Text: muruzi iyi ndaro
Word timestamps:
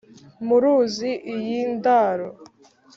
muruzi 0.47 1.11
iyi 1.33 1.59
ndaro 1.75 2.29